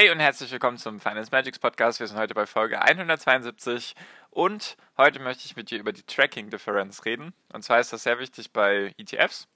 [0.00, 2.00] Hey und herzlich willkommen zum Finance Magics Podcast.
[2.00, 3.94] Wir sind heute bei Folge 172
[4.30, 7.34] und heute möchte ich mit dir über die Tracking Difference reden.
[7.52, 9.46] Und zwar ist das sehr wichtig bei ETFs,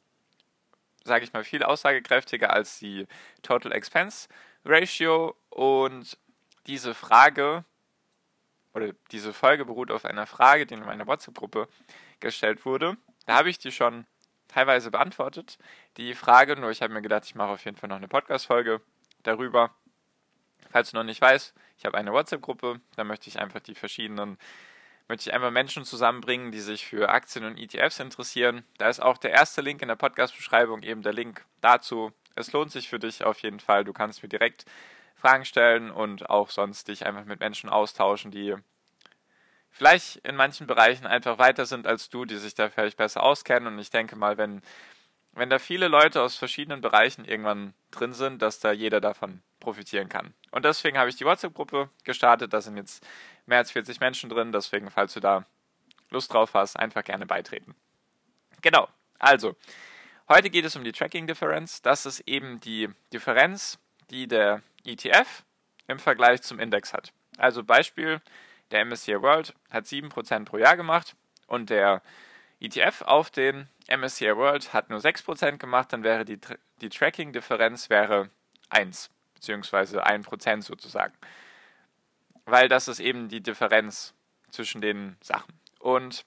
[1.03, 3.07] sage ich mal, viel aussagekräftiger als die
[3.41, 4.29] Total Expense
[4.67, 5.35] Ratio.
[5.49, 6.19] Und
[6.67, 7.65] diese Frage
[8.75, 11.69] oder diese Folge beruht auf einer Frage, die in meiner WhatsApp-Gruppe
[12.21, 12.99] gestellt wurde.
[13.25, 14.05] Da habe ich die schon
[14.49, 15.57] teilweise beantwortet.
[15.97, 18.83] Die Frage, nur ich habe mir gedacht, ich mache auf jeden Fall noch eine Podcast-Folge
[19.23, 19.75] darüber
[20.75, 24.39] Falls du noch nicht weißt, ich habe eine WhatsApp-Gruppe, da möchte ich einfach die verschiedenen,
[25.07, 28.65] möchte ich einfach Menschen zusammenbringen, die sich für Aktien und ETFs interessieren.
[28.79, 32.11] Da ist auch der erste Link in der Podcast-Beschreibung eben der Link dazu.
[32.35, 33.85] Es lohnt sich für dich auf jeden Fall.
[33.85, 34.65] Du kannst mir direkt
[35.15, 38.57] Fragen stellen und auch sonst dich einfach mit Menschen austauschen, die
[39.71, 43.73] vielleicht in manchen Bereichen einfach weiter sind als du, die sich da vielleicht besser auskennen.
[43.73, 44.61] Und ich denke mal, wenn,
[45.37, 50.09] wenn da viele Leute aus verschiedenen Bereichen irgendwann drin sind, dass da jeder davon profitieren
[50.09, 50.35] kann.
[50.51, 52.53] Und deswegen habe ich die WhatsApp-Gruppe gestartet.
[52.53, 53.07] Da sind jetzt
[53.47, 54.53] mehr als 40 Menschen drin.
[54.53, 55.45] Deswegen, falls du da
[56.11, 57.75] Lust drauf hast, einfach gerne beitreten.
[58.63, 58.89] Genau.
[59.19, 59.57] Also,
[60.29, 61.83] heute geht es um die Tracking Difference.
[61.83, 63.79] Das ist eben die Differenz,
[64.11, 65.43] die der ETF
[65.89, 67.13] im Vergleich zum Index hat.
[67.39, 68.21] Also Beispiel,
[68.71, 72.03] der MSCI World hat 7% pro Jahr gemacht und der
[72.67, 76.39] ETF auf den MSCI World hat nur 6% gemacht, dann wäre die,
[76.81, 78.31] die Tracking-Differenz wäre
[78.71, 81.15] 1 beziehungsweise 1% sozusagen.
[82.47, 84.15] Weil das ist eben die Differenz
[84.51, 85.53] zwischen den Sachen.
[85.79, 86.25] Und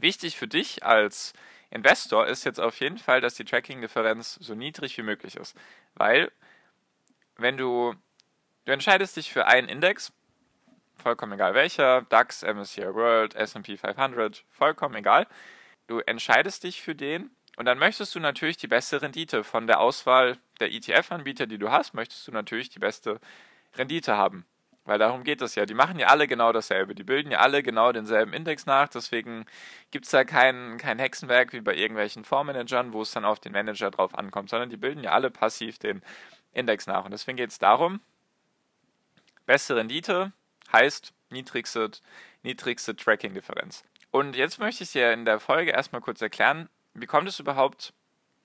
[0.00, 1.32] wichtig für dich als
[1.70, 5.56] Investor ist jetzt auf jeden Fall, dass die Tracking-Differenz so niedrig wie möglich ist.
[5.94, 6.32] Weil,
[7.36, 7.94] wenn du,
[8.64, 10.12] du entscheidest dich für einen Index,
[10.98, 15.26] vollkommen egal welcher, DAX, MSCI World, SP 500, vollkommen egal,
[15.86, 19.80] du entscheidest dich für den und dann möchtest du natürlich die beste Rendite von der
[19.80, 23.20] Auswahl der ETF-Anbieter, die du hast, möchtest du natürlich die beste
[23.76, 24.46] Rendite haben.
[24.84, 25.66] Weil darum geht es ja.
[25.66, 26.94] Die machen ja alle genau dasselbe.
[26.94, 28.88] Die bilden ja alle genau denselben Index nach.
[28.88, 29.44] Deswegen
[29.90, 33.52] gibt es da kein, kein Hexenwerk wie bei irgendwelchen Fondsmanagern, wo es dann auf den
[33.52, 36.00] Manager drauf ankommt, sondern die bilden ja alle passiv den
[36.52, 37.04] Index nach.
[37.04, 38.00] Und deswegen geht es darum,
[39.44, 40.32] beste Rendite
[40.72, 41.90] heißt niedrigste,
[42.42, 43.84] niedrigste Tracking-Differenz.
[44.10, 47.92] Und jetzt möchte ich dir in der Folge erstmal kurz erklären, wie kommt es überhaupt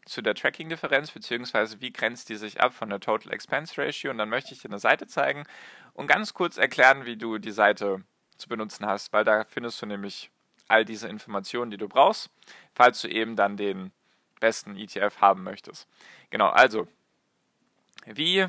[0.05, 4.11] zu der Tracking-Differenz, beziehungsweise wie grenzt die sich ab von der Total Expense Ratio?
[4.11, 5.45] Und dann möchte ich dir eine Seite zeigen
[5.93, 8.03] und ganz kurz erklären, wie du die Seite
[8.37, 10.29] zu benutzen hast, weil da findest du nämlich
[10.67, 12.29] all diese Informationen, die du brauchst,
[12.73, 13.91] falls du eben dann den
[14.39, 15.87] besten ETF haben möchtest.
[16.29, 16.87] Genau, also,
[18.05, 18.47] wie,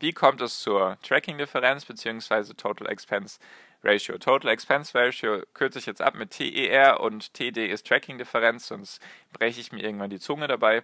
[0.00, 3.38] wie kommt es zur Tracking-Differenz beziehungsweise Total Expense
[3.82, 4.18] Ratio.
[4.18, 9.00] Total Expense Ratio kürze ich jetzt ab mit TER und TD ist Tracking-Differenz, sonst
[9.32, 10.82] breche ich mir irgendwann die Zunge dabei.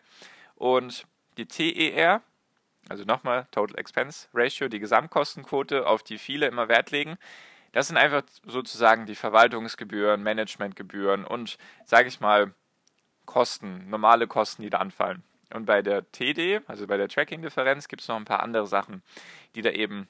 [0.54, 1.06] Und
[1.36, 2.22] die TER,
[2.88, 7.18] also nochmal Total Expense Ratio, die Gesamtkostenquote, auf die viele immer Wert legen,
[7.72, 12.54] das sind einfach sozusagen die Verwaltungsgebühren, Managementgebühren und, sage ich mal,
[13.26, 15.22] Kosten, normale Kosten, die da anfallen.
[15.52, 19.02] Und bei der TD, also bei der Tracking-Differenz, gibt es noch ein paar andere Sachen,
[19.54, 20.08] die da eben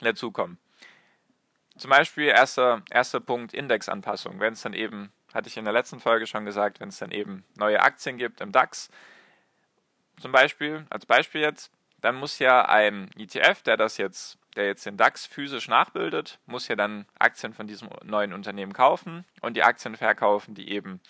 [0.00, 0.58] dazukommen.
[1.76, 4.38] Zum Beispiel erster, erster Punkt Indexanpassung.
[4.40, 7.10] Wenn es dann eben, hatte ich in der letzten Folge schon gesagt, wenn es dann
[7.10, 8.90] eben neue Aktien gibt im DAX,
[10.20, 14.84] zum Beispiel, als Beispiel jetzt, dann muss ja ein ETF, der das jetzt, der jetzt
[14.84, 19.62] den DAX physisch nachbildet, muss ja dann Aktien von diesem neuen Unternehmen kaufen und die
[19.62, 21.00] Aktien verkaufen, die eben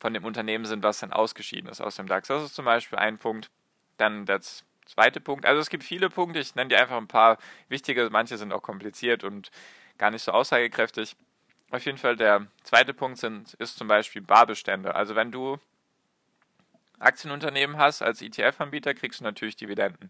[0.00, 2.28] von dem Unternehmen sind, was dann ausgeschieden ist aus dem DAX.
[2.28, 3.50] Das ist zum Beispiel ein Punkt.
[3.98, 5.46] Dann das zweite Punkt.
[5.46, 7.38] Also es gibt viele Punkte, ich nenne dir einfach ein paar
[7.68, 9.50] wichtige, manche sind auch kompliziert und
[9.98, 11.16] gar nicht so aussagekräftig.
[11.70, 14.94] Auf jeden Fall der zweite Punkt sind, ist zum Beispiel Barbestände.
[14.94, 15.58] Also wenn du
[16.98, 20.08] Aktienunternehmen hast als ETF-Anbieter, kriegst du natürlich Dividenden.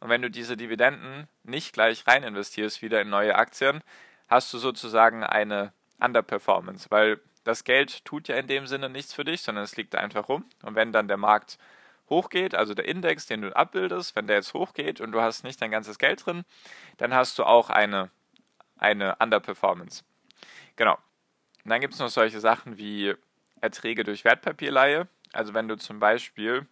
[0.00, 3.82] Und wenn du diese Dividenden nicht gleich rein investierst wieder in neue Aktien,
[4.28, 9.24] hast du sozusagen eine Underperformance, weil das Geld tut ja in dem Sinne nichts für
[9.24, 10.44] dich, sondern es liegt da einfach rum.
[10.62, 11.58] Und wenn dann der Markt
[12.08, 15.62] hochgeht, also der Index, den du abbildest, wenn der jetzt hochgeht und du hast nicht
[15.62, 16.44] dein ganzes Geld drin,
[16.98, 18.10] dann hast du auch eine,
[18.76, 20.04] eine Underperformance.
[20.76, 20.98] Genau.
[21.64, 23.14] Und dann gibt es noch solche Sachen wie
[23.60, 25.08] Erträge durch Wertpapierleihe.
[25.32, 26.66] Also wenn du zum Beispiel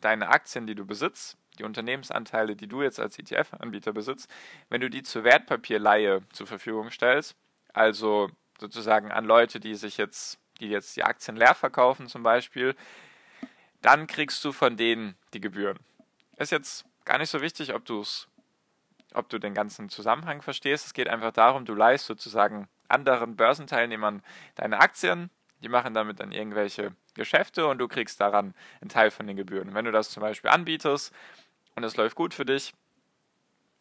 [0.00, 4.28] deine Aktien, die du besitzt, die Unternehmensanteile, die du jetzt als ETF-Anbieter besitzt,
[4.70, 7.36] wenn du die zur Wertpapierleihe zur Verfügung stellst,
[7.72, 8.30] also
[8.64, 12.74] sozusagen an Leute, die sich jetzt, die jetzt die Aktien leer verkaufen zum Beispiel,
[13.82, 15.78] dann kriegst du von denen die Gebühren.
[16.38, 18.26] Ist jetzt gar nicht so wichtig, ob du es,
[19.12, 20.86] ob du den ganzen Zusammenhang verstehst.
[20.86, 24.22] Es geht einfach darum, du leihst sozusagen anderen Börsenteilnehmern
[24.54, 25.30] deine Aktien,
[25.60, 29.74] die machen damit dann irgendwelche Geschäfte und du kriegst daran einen Teil von den Gebühren.
[29.74, 31.12] wenn du das zum Beispiel anbietest
[31.76, 32.72] und es läuft gut für dich,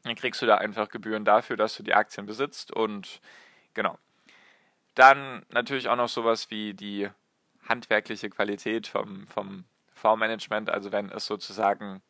[0.04, 3.22] dann kriegst du da einfach Gebühren dafür, dass du die Aktien besitzt und
[3.74, 3.98] genau.
[4.96, 7.10] Dann natürlich auch noch sowas wie die
[7.68, 12.02] handwerkliche Qualität vom, vom Fondsmanagement, also wenn es sozusagen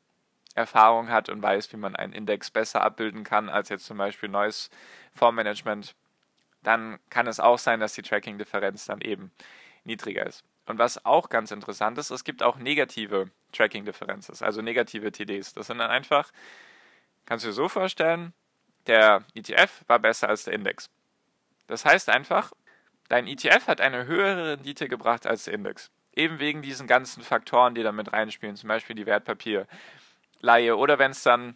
[0.56, 4.30] Erfahrung hat und weiß, wie man einen Index besser abbilden kann als jetzt zum Beispiel
[4.30, 4.70] neues
[5.14, 5.96] Fondsmanagement,
[6.62, 9.32] dann kann es auch sein, dass die Tracking-Differenz dann eben
[9.84, 10.44] niedriger ist.
[10.66, 15.54] Und was auch ganz interessant ist, es gibt auch negative Tracking-Differences, also negative TDs.
[15.54, 16.32] Das sind dann einfach,
[17.26, 18.34] kannst du dir so vorstellen,
[18.88, 20.90] der ETF war besser als der Index.
[21.68, 22.52] Das heißt einfach,
[23.10, 25.92] dein ETF hat eine höhere Rendite gebracht als der Index.
[26.16, 31.12] Eben wegen diesen ganzen Faktoren, die da mit reinspielen, zum Beispiel die Wertpapierleihe oder wenn
[31.12, 31.56] es dann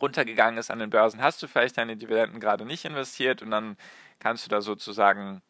[0.00, 3.76] runtergegangen ist an den Börsen, hast du vielleicht deine Dividenden gerade nicht investiert und dann
[4.18, 5.42] kannst du da sozusagen,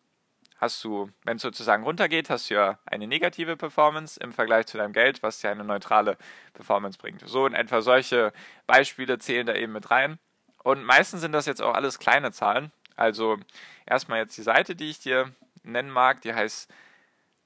[0.57, 4.79] hast du, wenn es sozusagen runtergeht, hast du ja eine negative Performance im Vergleich zu
[4.79, 6.17] deinem Geld, was dir eine neutrale
[6.53, 7.23] Performance bringt.
[7.27, 8.33] So in etwa solche
[8.67, 10.19] Beispiele zählen da eben mit rein.
[10.63, 12.73] Und meistens sind das jetzt auch alles kleine Zahlen.
[12.97, 13.39] Also
[13.87, 15.33] erstmal jetzt die Seite, die ich dir
[15.63, 16.73] nennen mag, die heißt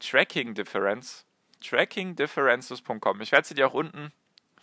[0.01, 1.25] Tracking Difference.
[1.61, 3.21] trackingdifferences.com.
[3.21, 4.13] Ich werde sie dir auch unten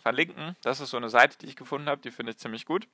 [0.00, 0.56] verlinken.
[0.62, 2.86] Das ist so eine Seite, die ich gefunden habe, die finde ich ziemlich gut.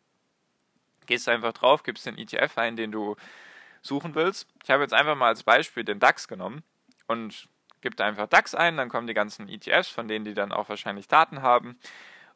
[1.07, 3.17] Gehst einfach drauf, gibst den ETF ein, den du
[3.83, 4.49] suchen willst.
[4.63, 6.63] Ich habe jetzt einfach mal als Beispiel den DAX genommen
[7.09, 7.49] und
[7.81, 10.69] gib da einfach DAX ein, dann kommen die ganzen ETFs, von denen die dann auch
[10.69, 11.79] wahrscheinlich Daten haben.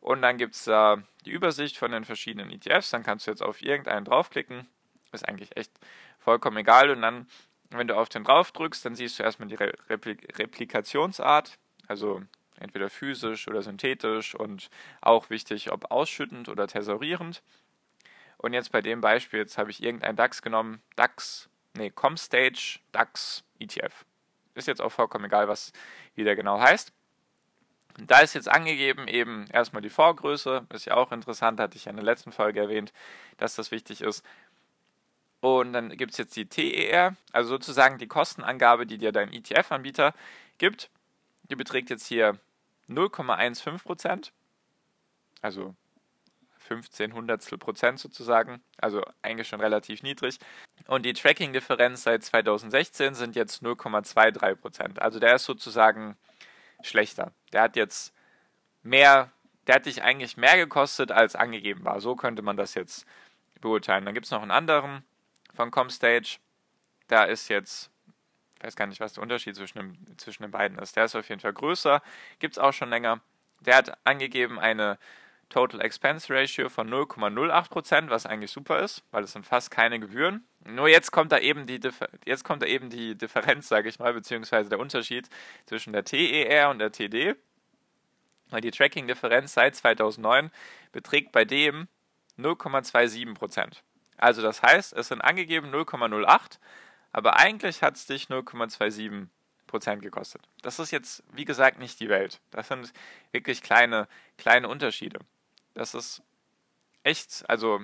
[0.00, 2.90] Und dann gibt es da die Übersicht von den verschiedenen ETFs.
[2.90, 4.68] Dann kannst du jetzt auf irgendeinen draufklicken.
[5.16, 5.72] Ist eigentlich echt
[6.18, 6.90] vollkommen egal.
[6.90, 7.26] Und dann,
[7.70, 11.58] wenn du auf den drauf drückst, dann siehst du erstmal die Replik Replikationsart.
[11.88, 12.22] Also
[12.58, 14.70] entweder physisch oder synthetisch und
[15.00, 17.42] auch wichtig, ob ausschüttend oder tesorierend.
[18.38, 23.44] Und jetzt bei dem Beispiel, jetzt habe ich irgendein DAX genommen, DAX, nee, Comstage, DAX,
[23.58, 24.04] ETF.
[24.54, 25.72] Ist jetzt auch vollkommen egal, was
[26.14, 26.92] wie der genau heißt.
[27.98, 31.90] Da ist jetzt angegeben eben erstmal die Vorgröße, ist ja auch interessant, hatte ich ja
[31.90, 32.92] in der letzten Folge erwähnt,
[33.38, 34.22] dass das wichtig ist.
[35.46, 40.12] Und dann gibt es jetzt die TER, also sozusagen die Kostenangabe, die dir dein ETF-Anbieter
[40.58, 40.90] gibt.
[41.44, 42.36] Die beträgt jetzt hier
[42.88, 44.32] 0,15 Prozent,
[45.42, 45.76] also
[46.58, 50.40] 15 Hundertstel Prozent sozusagen, also eigentlich schon relativ niedrig.
[50.88, 55.00] Und die Tracking-Differenz seit 2016 sind jetzt 0,23 Prozent.
[55.00, 56.16] Also der ist sozusagen
[56.82, 57.30] schlechter.
[57.52, 58.12] Der hat jetzt
[58.82, 59.30] mehr,
[59.68, 62.00] der hat dich eigentlich mehr gekostet, als angegeben war.
[62.00, 63.06] So könnte man das jetzt
[63.60, 64.04] beurteilen.
[64.04, 65.04] Dann gibt es noch einen anderen
[65.56, 66.38] von Comstage.
[67.08, 67.90] Da ist jetzt
[68.58, 70.96] ich weiß gar nicht, was der Unterschied zwischen, dem, zwischen den beiden ist.
[70.96, 72.02] Der ist auf jeden Fall größer,
[72.38, 73.20] gibt es auch schon länger.
[73.60, 74.98] Der hat angegeben eine
[75.48, 80.44] Total Expense Ratio von 0,08%, was eigentlich super ist, weil es sind fast keine Gebühren.
[80.64, 81.78] Nur jetzt kommt da eben die,
[82.24, 85.28] jetzt kommt da eben die Differenz, sage ich mal, beziehungsweise der Unterschied
[85.66, 87.36] zwischen der TER und der TD.
[88.48, 90.50] Weil die Tracking-Differenz seit 2009
[90.92, 91.88] beträgt bei dem
[92.38, 93.82] 0,27%.
[94.18, 96.58] Also das heißt, es sind angegeben 0,08,
[97.12, 99.28] aber eigentlich hat es dich 0,27%
[100.00, 100.42] gekostet.
[100.62, 102.40] Das ist jetzt, wie gesagt, nicht die Welt.
[102.50, 102.92] Das sind
[103.32, 104.08] wirklich kleine,
[104.38, 105.20] kleine Unterschiede.
[105.74, 106.22] Das ist
[107.02, 107.80] echt, also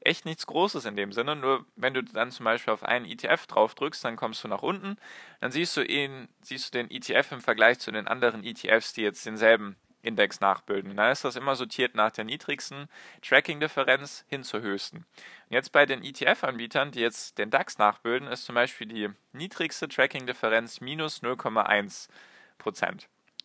[0.00, 1.36] echt nichts Großes in dem Sinne.
[1.36, 4.62] Nur wenn du dann zum Beispiel auf einen ETF drauf drückst, dann kommst du nach
[4.62, 4.96] unten,
[5.40, 9.02] dann siehst du ihn, siehst du den ETF im Vergleich zu den anderen ETFs, die
[9.02, 10.96] jetzt denselben Index nachbilden.
[10.96, 12.88] Dann ist das immer sortiert nach der niedrigsten
[13.22, 14.98] Tracking-Differenz hin zur höchsten.
[14.98, 15.06] Und
[15.50, 20.80] jetzt bei den ETF-Anbietern, die jetzt den DAX nachbilden, ist zum Beispiel die niedrigste Tracking-Differenz
[20.80, 22.08] minus 0,1%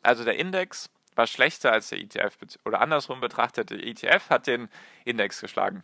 [0.02, 4.70] Also der Index war schlechter als der ETF oder andersrum betrachtet, der ETF hat den
[5.06, 5.84] Index geschlagen.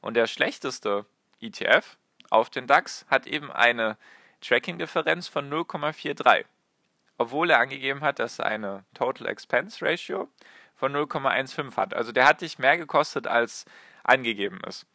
[0.00, 1.06] Und der schlechteste
[1.40, 1.96] ETF
[2.30, 3.96] auf den DAX hat eben eine
[4.40, 6.44] Tracking-Differenz von 0,43
[7.22, 10.28] obwohl er angegeben hat, dass er eine Total Expense Ratio
[10.74, 11.94] von 0,15 hat.
[11.94, 13.64] Also der hat dich mehr gekostet, als
[14.02, 14.86] angegeben ist.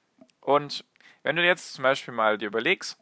[0.42, 0.84] Und
[1.24, 2.98] wenn du jetzt zum Beispiel mal dir überlegst,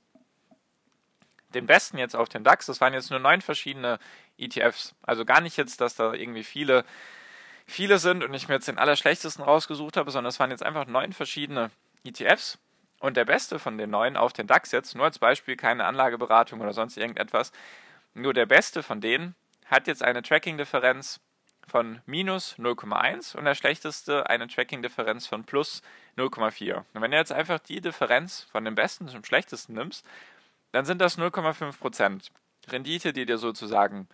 [1.54, 3.98] den besten jetzt auf den DAX, das waren jetzt nur neun verschiedene
[4.38, 4.94] ETFs.
[5.02, 6.86] Also gar nicht jetzt, dass da irgendwie viele,
[7.66, 10.86] viele sind und ich mir jetzt den allerschlechtesten rausgesucht habe, sondern es waren jetzt einfach
[10.86, 11.72] neun verschiedene
[12.04, 12.60] ETFs.
[13.00, 16.62] Und der beste von den neun auf den DAX jetzt, nur als Beispiel, keine Anlageberatung
[16.62, 17.52] oder sonst irgendetwas,
[18.16, 21.20] nur der beste von denen hat jetzt eine Tracking-Differenz
[21.68, 25.82] von minus 0,1 und der schlechteste eine Tracking-Differenz von plus
[26.18, 26.84] 0,4.
[26.94, 30.06] Und wenn du jetzt einfach die Differenz von dem besten zum schlechtesten nimmst,
[30.72, 32.30] dann sind das 0,5%
[32.68, 34.08] Rendite, die dir sozusagen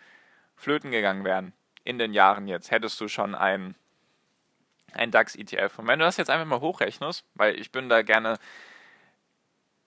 [0.56, 1.54] flöten gegangen wären
[1.84, 2.72] in den Jahren jetzt.
[2.72, 3.76] Hättest du schon ein,
[4.94, 5.80] ein DAX-ETF.
[5.80, 8.38] Und wenn du das jetzt einfach mal hochrechnest, weil ich bin da gerne,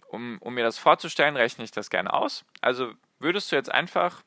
[0.08, 2.44] um, um mir das vorzustellen, rechne ich das gerne aus.
[2.60, 4.22] Also würdest du jetzt einfach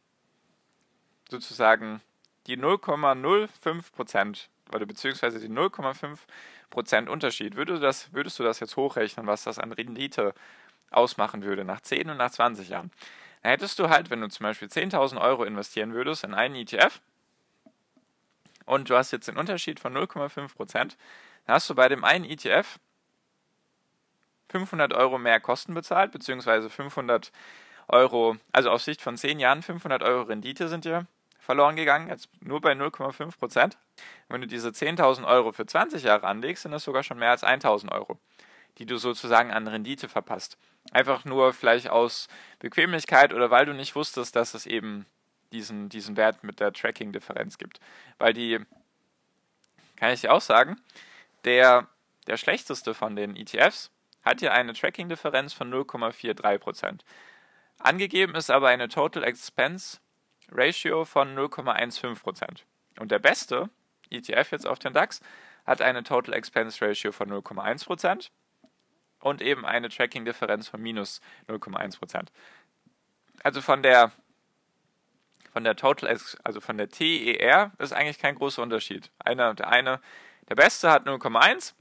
[1.30, 2.02] sozusagen
[2.48, 6.20] die 0,05 Prozent oder beziehungsweise die 0,5
[6.70, 10.34] Prozent Unterschied, würdest du, das, würdest du das jetzt hochrechnen, was das an Rendite
[10.92, 12.92] ausmachen würde nach 10 und nach 20 Jahren?
[13.42, 17.02] Dann hättest du halt, wenn du zum Beispiel 10.000 Euro investieren würdest in einen ETF
[18.66, 20.98] und du hast jetzt den Unterschied von 0,5 Prozent,
[21.46, 22.80] dann hast du bei dem einen ETF
[24.50, 27.32] 500 Euro mehr Kosten bezahlt, beziehungsweise 500
[27.88, 31.08] Euro, also aus Sicht von 10 Jahren 500 Euro Rendite sind dir
[31.40, 33.78] verloren gegangen, jetzt nur bei 0,5 Prozent.
[34.28, 37.44] Wenn du diese 10.000 Euro für 20 Jahre anlegst, sind das sogar schon mehr als
[37.44, 38.20] 1.000 Euro,
[38.78, 40.58] die du sozusagen an Rendite verpasst.
[40.92, 42.28] Einfach nur vielleicht aus
[42.60, 45.06] Bequemlichkeit oder weil du nicht wusstest, dass es eben
[45.54, 47.80] diesen, diesen Wert mit der Tracking-Differenz gibt.
[48.18, 48.60] Weil die,
[49.96, 50.82] kann ich dir auch sagen,
[51.46, 51.88] der,
[52.28, 53.90] der schlechteste von den ETFs
[54.24, 57.00] hat hier eine Tracking-Differenz von 0,43%.
[57.80, 60.00] Angegeben ist aber eine Total Expense
[60.52, 62.64] Ratio von 0,15%.
[63.00, 63.70] Und der beste
[64.10, 65.22] ETF jetzt auf den DAX
[65.66, 68.30] hat eine Total Expense Ratio von 0,1%
[69.20, 72.28] und eben eine Tracking-Differenz von minus 0,1%.
[73.44, 74.12] Also von der
[75.52, 79.10] von der Total, also von der TER ist eigentlich kein großer Unterschied.
[79.18, 80.00] Einer, der eine,
[80.50, 81.74] der beste hat 0,1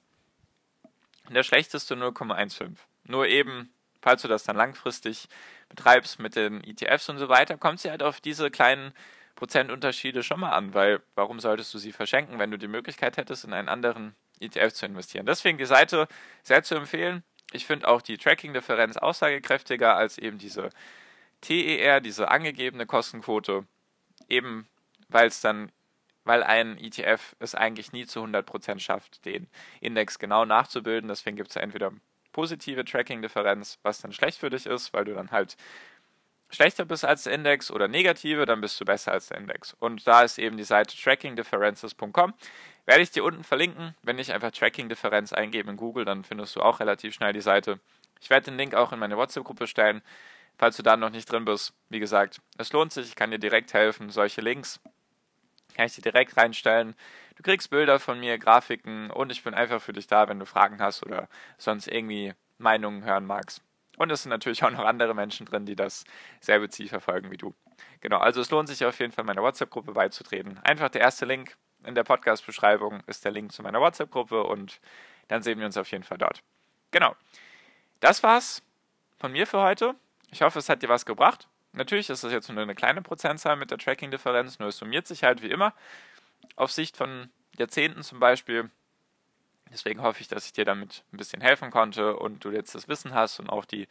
[1.27, 2.77] und der schlechteste 0,15.
[3.05, 5.29] Nur eben, falls du das dann langfristig
[5.69, 8.93] betreibst mit den ETFs und so weiter, kommt sie halt auf diese kleinen
[9.35, 13.45] Prozentunterschiede schon mal an, weil warum solltest du sie verschenken, wenn du die Möglichkeit hättest,
[13.45, 15.27] in einen anderen ETF zu investieren?
[15.27, 16.09] Deswegen die Seite
[16.43, 17.23] sehr zu empfehlen.
[17.53, 20.71] Ich finde auch die Tracking-Differenz aussagekräftiger als eben diese
[21.43, 23.65] TER, diese angegebene Kostenquote,
[24.29, 24.67] eben
[25.09, 25.71] weil es dann,
[26.25, 29.49] weil ein ETF es eigentlich nie zu 100% schafft, den
[29.81, 31.09] Index genau nachzubilden.
[31.09, 31.93] Deswegen gibt es entweder
[32.37, 35.57] positive Tracking-Differenz, was dann schlecht für dich ist, weil du dann halt
[36.51, 39.75] schlechter bist als der Index oder negative, dann bist du besser als der Index.
[39.79, 42.35] Und da ist eben die Seite trackingdifferences.com.
[42.85, 43.95] Werde ich dir unten verlinken.
[44.03, 47.81] Wenn ich einfach Tracking-Differenz eingebe in Google, dann findest du auch relativ schnell die Seite.
[48.21, 50.03] Ich werde den Link auch in meine WhatsApp-Gruppe stellen,
[50.59, 51.73] falls du da noch nicht drin bist.
[51.89, 54.11] Wie gesagt, es lohnt sich, ich kann dir direkt helfen.
[54.11, 54.79] Solche Links
[55.75, 56.95] kann ich dir direkt reinstellen.
[57.37, 60.47] Du kriegst Bilder von mir, Grafiken und ich bin einfach für dich da, wenn du
[60.47, 61.29] Fragen hast oder
[61.59, 63.63] sonst irgendwie Meinungen hören magst.
[63.99, 67.55] Und es sind natürlich auch noch andere Menschen drin, die dasselbe Ziel verfolgen wie du.
[68.01, 70.59] Genau, also es lohnt sich auf jeden Fall, meiner WhatsApp-Gruppe beizutreten.
[70.65, 74.81] Einfach der erste Link in der Podcast-Beschreibung ist der Link zu meiner WhatsApp-Gruppe und
[75.29, 76.43] dann sehen wir uns auf jeden Fall dort.
[76.91, 77.15] Genau.
[78.01, 78.63] Das war's
[79.19, 79.95] von mir für heute.
[80.31, 81.49] Ich hoffe, es hat dir was gebracht.
[81.73, 85.23] Natürlich ist das jetzt nur eine kleine Prozentzahl mit der Tracking-Differenz, nur es summiert sich
[85.23, 85.75] halt wie immer
[86.55, 88.71] auf Sicht von Jahrzehnten zum Beispiel
[89.73, 92.89] Deswegen hoffe ich, dass ich dir damit ein bisschen helfen konnte und du jetzt das
[92.89, 93.89] Wissen hast und auch die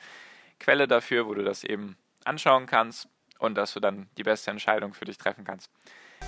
[0.60, 3.10] Quelle dafür, wo du das eben anschauen kannst
[3.40, 5.70] und dass du dann die beste Entscheidung für dich treffen kannst.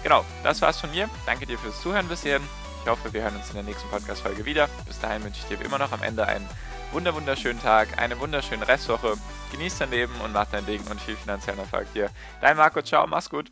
[0.03, 1.09] Genau, das war's von mir.
[1.25, 2.43] Danke dir fürs Zuhören bis hierhin.
[2.83, 4.69] Ich hoffe, wir hören uns in der nächsten Podcast-Folge wieder.
[4.85, 6.47] Bis dahin wünsche ich dir wie immer noch am Ende einen
[6.91, 9.15] wunderschönen Tag, eine wunderschöne Restwoche.
[9.51, 12.09] Genieß dein Leben und mach dein Ding und viel finanziellen Erfolg dir.
[12.41, 13.51] Dein Marco, ciao, mach's gut.